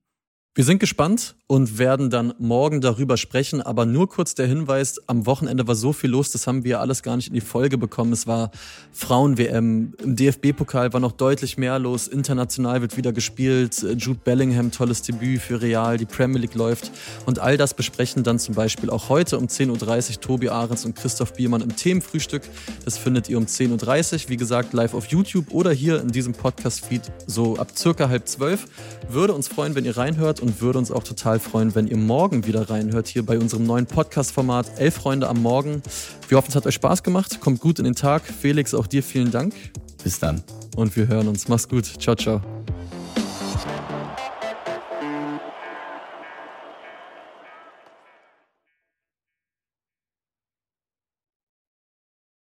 Wir 0.57 0.63
sind 0.63 0.79
gespannt 0.79 1.35
und 1.47 1.79
werden 1.79 2.09
dann 2.09 2.33
morgen 2.39 2.79
darüber 2.79 3.17
sprechen. 3.17 3.61
Aber 3.61 3.85
nur 3.85 4.07
kurz 4.07 4.35
der 4.35 4.47
Hinweis, 4.47 5.01
am 5.05 5.25
Wochenende 5.25 5.67
war 5.67 5.75
so 5.75 5.91
viel 5.91 6.09
los, 6.09 6.31
das 6.31 6.47
haben 6.47 6.63
wir 6.63 6.79
alles 6.79 7.03
gar 7.03 7.17
nicht 7.17 7.27
in 7.27 7.33
die 7.33 7.41
Folge 7.41 7.77
bekommen. 7.77 8.13
Es 8.13 8.25
war 8.25 8.51
Frauen-WM, 8.93 9.93
im 10.01 10.15
DFB-Pokal 10.15 10.93
war 10.93 11.01
noch 11.01 11.11
deutlich 11.11 11.57
mehr 11.57 11.77
los, 11.77 12.07
international 12.07 12.81
wird 12.81 12.95
wieder 12.95 13.11
gespielt, 13.11 13.85
Jude 13.97 14.21
Bellingham, 14.23 14.71
tolles 14.71 15.01
Debüt 15.01 15.41
für 15.41 15.61
Real, 15.61 15.97
die 15.97 16.05
Premier 16.05 16.39
League 16.39 16.55
läuft. 16.55 16.89
Und 17.25 17.39
all 17.39 17.57
das 17.57 17.73
besprechen 17.73 18.23
dann 18.23 18.39
zum 18.39 18.55
Beispiel 18.55 18.89
auch 18.89 19.09
heute 19.09 19.37
um 19.37 19.47
10.30 19.47 20.11
Uhr 20.11 20.21
Tobi 20.21 20.49
Ahrens 20.49 20.85
und 20.85 20.95
Christoph 20.95 21.33
Biermann 21.33 21.61
im 21.61 21.75
Themenfrühstück. 21.75 22.43
Das 22.85 22.97
findet 22.97 23.27
ihr 23.27 23.37
um 23.37 23.45
10.30 23.45 24.23
Uhr, 24.23 24.29
wie 24.29 24.37
gesagt, 24.37 24.71
live 24.71 24.93
auf 24.93 25.07
YouTube 25.07 25.51
oder 25.51 25.73
hier 25.73 25.99
in 25.99 26.07
diesem 26.07 26.31
Podcast-Feed 26.31 27.01
so 27.27 27.57
ab 27.57 27.71
circa 27.75 28.07
halb 28.07 28.25
zwölf. 28.29 28.67
Würde 29.09 29.33
uns 29.33 29.49
freuen, 29.49 29.75
wenn 29.75 29.83
ihr 29.83 29.97
reinhört 29.97 30.44
und 30.45 30.61
würde 30.61 30.77
uns 30.77 30.91
auch 30.91 31.03
total 31.03 31.39
freuen, 31.39 31.73
wenn 31.73 31.87
ihr 31.87 31.97
morgen 31.97 32.45
wieder 32.45 32.69
reinhört 32.69 33.07
hier 33.07 33.25
bei 33.25 33.39
unserem 33.39 33.65
neuen 33.65 33.87
Podcast-Format 33.87 34.79
Elf 34.79 34.93
Freunde 34.93 35.27
am 35.27 35.41
Morgen. 35.41 35.81
Wir 36.29 36.37
hoffen, 36.37 36.49
es 36.49 36.55
hat 36.55 36.67
euch 36.67 36.75
Spaß 36.75 37.01
gemacht. 37.01 37.41
Kommt 37.41 37.59
gut 37.59 37.79
in 37.79 37.85
den 37.85 37.95
Tag. 37.95 38.21
Felix, 38.23 38.73
auch 38.73 38.85
dir 38.85 39.01
vielen 39.01 39.31
Dank. 39.31 39.55
Bis 40.03 40.19
dann. 40.19 40.43
Und 40.75 40.95
wir 40.95 41.07
hören 41.07 41.27
uns. 41.27 41.47
Mach's 41.47 41.67
gut. 41.67 41.85
Ciao, 41.99 42.15
ciao. 42.15 42.41